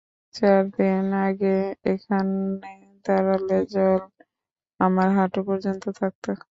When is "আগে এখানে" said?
1.21-2.35